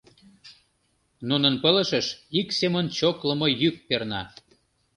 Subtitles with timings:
[1.29, 2.07] Нунын пылышыш
[2.39, 4.21] ик семын чоклымо йӱк перна.